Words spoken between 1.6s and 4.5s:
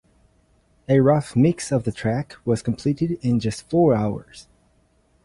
of the track was completed in just four hours.